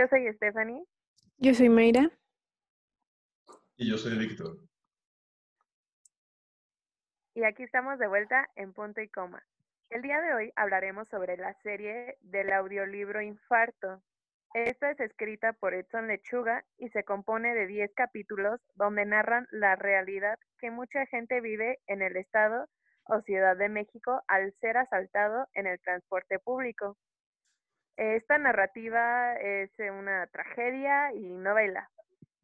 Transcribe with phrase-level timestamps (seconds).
[0.00, 0.82] yo soy Stephanie.
[1.36, 2.10] Yo soy Mayra.
[3.76, 4.56] Y yo soy Víctor.
[7.34, 9.42] Y aquí estamos de vuelta en punto y coma.
[9.90, 14.02] El día de hoy hablaremos sobre la serie del audiolibro Infarto.
[14.54, 19.76] Esta es escrita por Edson Lechuga y se compone de 10 capítulos donde narran la
[19.76, 22.68] realidad que mucha gente vive en el estado
[23.04, 26.96] o Ciudad de México al ser asaltado en el transporte público.
[27.96, 31.90] Esta narrativa es una tragedia y novela,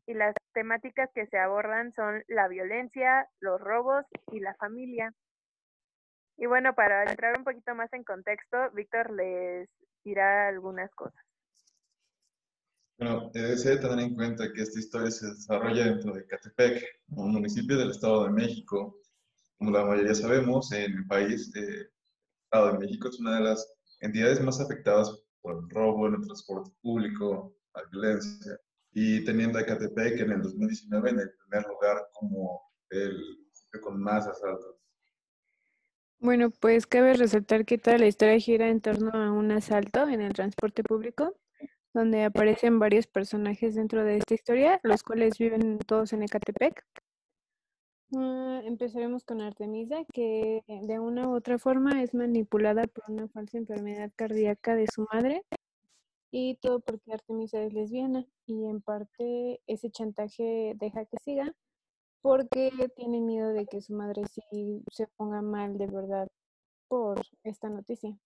[0.07, 5.13] y las temáticas que se abordan son la violencia, los robos y la familia.
[6.37, 9.69] Y bueno, para entrar un poquito más en contexto, Víctor les
[10.05, 11.25] dirá algunas cosas.
[12.99, 17.33] Bueno, se debe tener en cuenta que esta historia se desarrolla dentro de Catepec, un
[17.33, 18.99] municipio del Estado de México.
[19.59, 21.91] Como la mayoría sabemos, en el país, eh, el
[22.45, 26.73] Estado de México es una de las entidades más afectadas por robo en el transporte
[26.83, 28.59] público, la violencia,
[28.93, 33.17] y teniendo a Ecatepec en el 2019 en el primer lugar como el
[33.81, 34.75] con más asaltos.
[36.19, 40.23] Bueno, pues cabe resaltar que toda la historia gira en torno a un asalto en
[40.23, 41.37] el transporte público,
[41.93, 46.83] donde aparecen varios personajes dentro de esta historia, los cuales viven todos en Ecatepec.
[48.15, 53.59] Ah, empezaremos con Artemisa, que de una u otra forma es manipulada por una falsa
[53.59, 55.45] enfermedad cardíaca de su madre.
[56.31, 58.27] Y todo porque Artemisa es lesbiana.
[58.47, 61.55] Y en parte ese chantaje deja que siga
[62.23, 66.29] porque tiene miedo de que su madre sí se ponga mal de verdad
[66.89, 68.17] por esta noticia.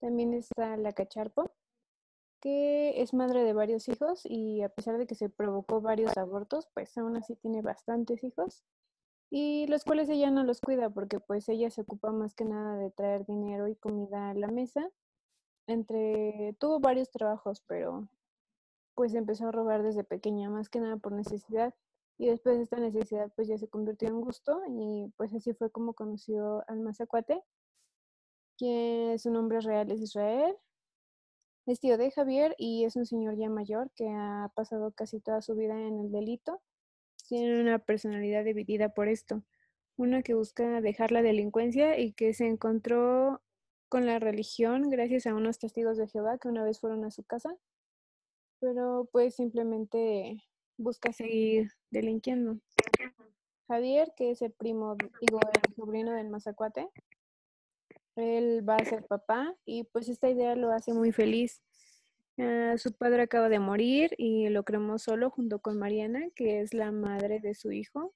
[0.00, 1.52] También está la Cacharpo,
[2.40, 6.68] que es madre de varios hijos y a pesar de que se provocó varios abortos,
[6.74, 8.64] pues aún así tiene bastantes hijos
[9.34, 12.76] y los cuales ella no los cuida porque pues ella se ocupa más que nada
[12.76, 14.90] de traer dinero y comida a la mesa.
[15.66, 18.08] Entre tuvo varios trabajos, pero
[18.94, 21.74] pues empezó a robar desde pequeña, más que nada por necesidad.
[22.18, 25.94] Y después esta necesidad pues ya se convirtió en gusto y pues así fue como
[25.94, 27.42] conoció al Mazacuate,
[28.58, 30.54] que su nombre real es Israel.
[31.64, 35.40] Es tío de Javier y es un señor ya mayor que ha pasado casi toda
[35.40, 36.60] su vida en el delito
[37.32, 39.42] tienen una personalidad dividida por esto.
[39.96, 43.40] Una que busca dejar la delincuencia y que se encontró
[43.88, 47.24] con la religión gracias a unos testigos de Jehová que una vez fueron a su
[47.24, 47.56] casa,
[48.60, 50.44] pero pues simplemente
[50.76, 52.58] busca seguir delinquiendo.
[53.66, 56.90] Javier, que es el primo, digo, el sobrino del Mazacuate,
[58.16, 61.62] él va a ser papá y pues esta idea lo hace muy feliz
[62.42, 66.74] Ah, su padre acaba de morir y lo creemos solo junto con Mariana, que es
[66.74, 68.14] la madre de su hijo.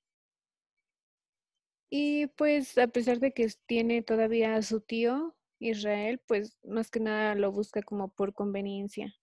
[1.91, 7.00] Y pues a pesar de que tiene todavía a su tío Israel, pues más que
[7.00, 9.14] nada lo busca como por conveniencia,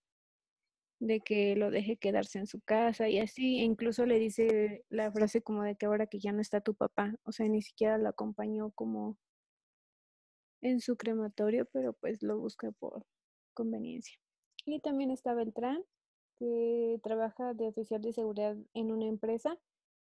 [1.00, 5.12] de que lo deje quedarse en su casa y así, e incluso le dice la
[5.12, 7.98] frase como de que ahora que ya no está tu papá, o sea, ni siquiera
[7.98, 9.18] lo acompañó como
[10.62, 13.04] en su crematorio, pero pues lo busca por
[13.54, 14.23] conveniencia.
[14.64, 15.84] Y también está Beltrán,
[16.36, 19.58] que trabaja de oficial de seguridad en una empresa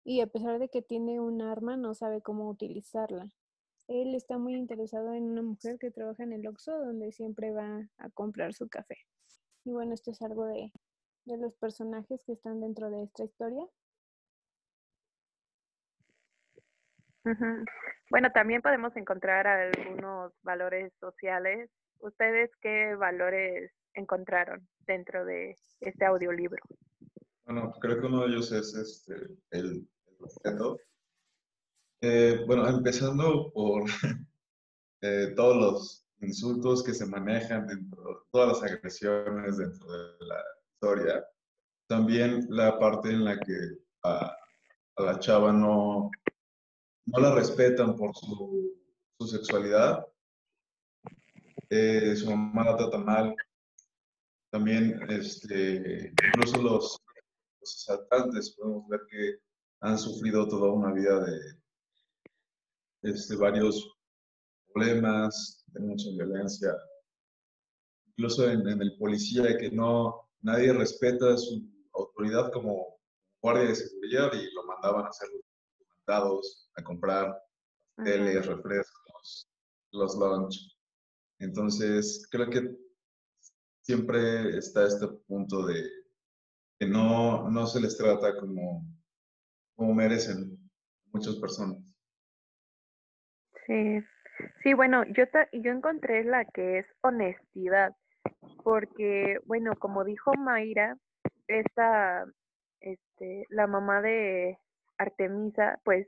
[0.04, 3.30] y a pesar de que tiene un arma no sabe cómo utilizarla.
[3.88, 7.90] Él está muy interesado en una mujer que trabaja en el Oxxo donde siempre va
[7.98, 8.98] a comprar su café.
[9.66, 10.72] Y bueno, esto es algo de,
[11.26, 13.66] de los personajes que están dentro de esta historia.
[18.10, 21.70] Bueno, también podemos encontrar algunos valores sociales.
[22.04, 26.62] ¿Ustedes qué valores encontraron dentro de este audiolibro?
[27.46, 29.16] Bueno, creo que uno de ellos es este,
[29.52, 29.88] el,
[30.20, 30.80] respeto.
[32.02, 33.86] Eh, bueno, empezando por
[35.02, 40.44] eh, todos los insultos que se manejan dentro, todas las agresiones dentro de la
[40.74, 41.26] historia.
[41.88, 44.36] También la parte en la que a,
[44.98, 46.12] la chava no,
[47.06, 48.74] no la respetan por su,
[49.18, 50.06] su sexualidad.
[51.76, 53.36] Eh, su mamá la trata mal,
[54.52, 57.02] también, este, incluso los,
[57.64, 59.40] asaltantes, podemos ver que
[59.82, 61.40] han sufrido toda una vida de
[63.02, 63.92] este, varios
[64.72, 66.78] problemas, de mucha violencia.
[68.06, 73.00] Incluso en, el policía, que no, nadie respeta su autoridad como
[73.42, 77.36] guardia de seguridad y lo mandaban a hacer los mandados, a comprar
[78.04, 79.50] teles, refrescos,
[79.92, 80.74] los lunch.
[81.44, 82.76] Entonces, creo que
[83.82, 85.84] siempre está este punto de
[86.80, 88.86] que no, no se les trata como,
[89.76, 90.58] como merecen
[91.12, 91.78] muchas personas.
[93.68, 94.00] Sí,
[94.64, 95.24] sí, bueno, yo,
[95.54, 97.96] yo encontré la que es honestidad.
[98.64, 100.98] porque, bueno, como dijo Mayra,
[101.48, 102.26] esta,
[102.80, 104.58] este, la mamá de
[104.98, 106.08] Artemisa, pues,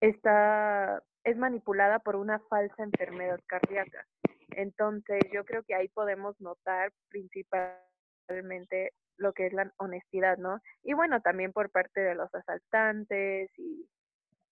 [0.00, 4.06] está, es manipulada por una falsa enfermedad cardíaca.
[4.50, 10.60] Entonces, yo creo que ahí podemos notar principalmente lo que es la honestidad, ¿no?
[10.82, 13.88] Y bueno, también por parte de los asaltantes y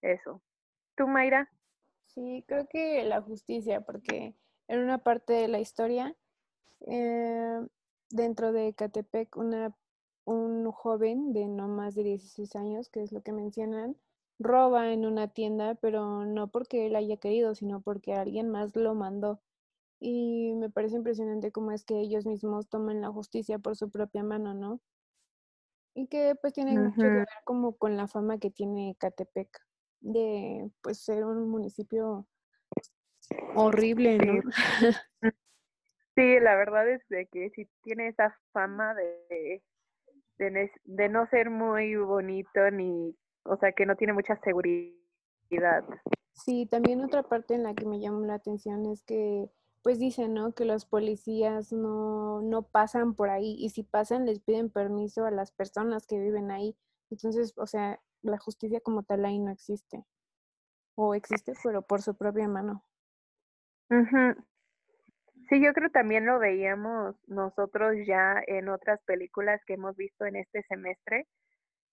[0.02, 0.42] eso.
[0.96, 1.50] ¿Tú, Mayra?
[2.06, 4.34] Sí, creo que la justicia, porque
[4.68, 6.14] en una parte de la historia,
[6.80, 7.60] eh,
[8.10, 9.76] dentro de Catepec, una,
[10.24, 13.96] un joven de no más de 16 años, que es lo que mencionan,
[14.38, 18.94] roba en una tienda, pero no porque él haya querido, sino porque alguien más lo
[18.94, 19.40] mandó.
[19.98, 24.22] Y me parece impresionante cómo es que ellos mismos toman la justicia por su propia
[24.22, 24.80] mano, ¿no?
[25.94, 29.48] Y que pues tiene mucho que ver como con la fama que tiene Catepec
[30.00, 32.26] de pues ser un municipio
[33.54, 34.42] horrible, ¿no?
[36.14, 39.62] Sí, la verdad es de que sí tiene esa fama de,
[40.38, 43.14] de, de, no ser muy bonito ni,
[43.44, 45.84] o sea, que no tiene mucha seguridad.
[46.32, 49.50] Sí, también otra parte en la que me llamó la atención es que
[49.86, 50.52] pues dicen, ¿no?
[50.52, 55.30] Que los policías no, no pasan por ahí y si pasan les piden permiso a
[55.30, 56.76] las personas que viven ahí.
[57.08, 60.04] Entonces, o sea, la justicia como tal ahí no existe.
[60.96, 62.84] O existe, pero por su propia mano.
[65.48, 70.34] Sí, yo creo también lo veíamos nosotros ya en otras películas que hemos visto en
[70.34, 71.28] este semestre,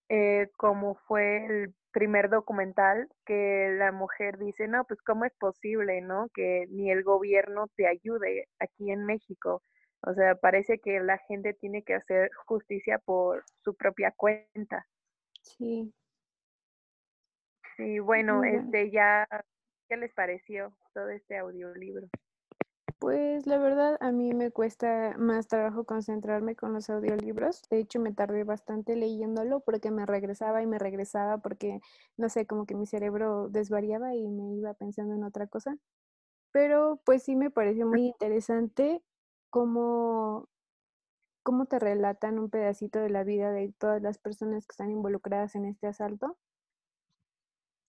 [0.09, 6.01] eh, como fue el primer documental que la mujer dice, no, pues cómo es posible,
[6.01, 6.27] ¿no?
[6.33, 9.61] Que ni el gobierno te ayude aquí en México.
[10.01, 14.85] O sea, parece que la gente tiene que hacer justicia por su propia cuenta.
[15.41, 15.93] Sí.
[17.77, 19.27] Sí, bueno, este ya,
[19.87, 22.07] ¿qué les pareció todo este audiolibro?
[23.03, 27.61] Pues la verdad a mí me cuesta más trabajo concentrarme con los audiolibros.
[27.69, 31.81] De hecho me tardé bastante leyéndolo porque me regresaba y me regresaba porque
[32.15, 35.75] no sé, como que mi cerebro desvariaba y me iba pensando en otra cosa.
[36.53, 39.03] Pero pues sí me pareció muy interesante
[39.49, 40.47] cómo,
[41.43, 45.55] cómo te relatan un pedacito de la vida de todas las personas que están involucradas
[45.55, 46.37] en este asalto.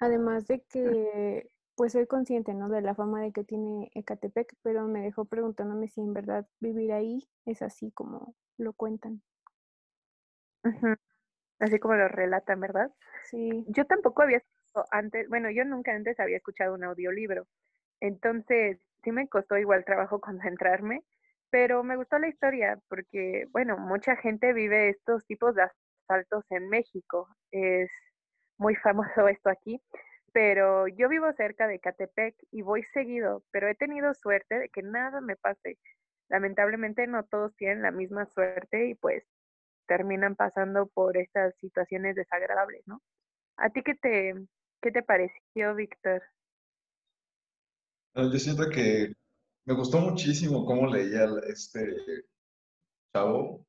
[0.00, 2.68] Además de que pues soy consciente, ¿no?
[2.68, 6.92] De la fama de que tiene Ecatepec, pero me dejó preguntándome si en verdad vivir
[6.92, 9.22] ahí es así como lo cuentan.
[11.58, 12.90] Así como lo relatan, ¿verdad?
[13.30, 13.64] Sí.
[13.68, 14.42] Yo tampoco había
[14.90, 17.46] antes, bueno, yo nunca antes había escuchado un audiolibro,
[18.00, 21.04] entonces sí me costó igual trabajo concentrarme,
[21.50, 25.62] pero me gustó la historia porque, bueno, mucha gente vive estos tipos de
[26.08, 27.90] asaltos en México, es
[28.58, 29.80] muy famoso esto aquí,
[30.34, 34.82] pero yo vivo cerca de Catepec y voy seguido, pero he tenido suerte de que
[34.82, 35.78] nada me pase.
[36.28, 39.22] Lamentablemente no todos tienen la misma suerte y pues
[39.86, 43.00] terminan pasando por estas situaciones desagradables, ¿no?
[43.58, 44.34] ¿A ti qué te,
[44.82, 46.20] qué te pareció, Víctor?
[48.16, 49.14] Yo siento que
[49.66, 51.94] me gustó muchísimo cómo leía este
[53.12, 53.64] chavo.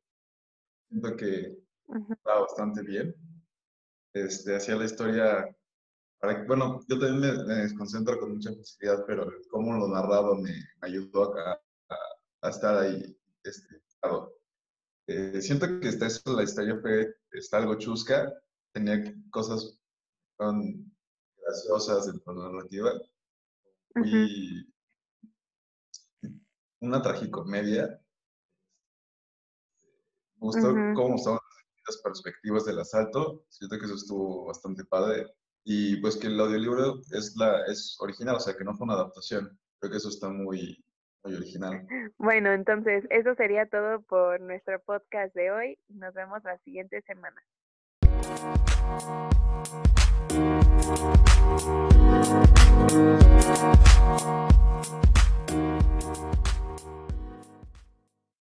[0.90, 1.60] Siento que
[2.10, 3.14] estaba bastante bien.
[4.16, 5.56] Este, hacía la historia
[6.48, 10.52] bueno, yo también me, desconcentro con mucha facilidad, pero cómo lo narrado me,
[10.82, 11.60] ayudó a,
[12.42, 13.18] a, estar ahí.
[13.44, 13.82] Este,
[15.08, 18.34] eh, siento que está eso, la historia fue, está algo chusca,
[18.74, 19.80] tenía cosas
[20.38, 20.92] son
[21.38, 22.92] graciosas de la narrativa
[24.04, 24.68] y
[26.82, 28.02] una tragicomedia.
[30.36, 31.40] Me gustó cómo estaban
[31.88, 35.28] las perspectivas del asalto, siento que eso estuvo bastante padre
[35.68, 38.94] y pues que el audiolibro es, la, es original, o sea, que no fue una
[38.94, 39.58] adaptación.
[39.80, 40.86] Creo que eso está muy,
[41.24, 41.86] muy original.
[42.20, 45.80] Bueno, entonces eso sería todo por nuestro podcast de hoy.
[45.90, 47.42] Nos vemos la siguiente semana.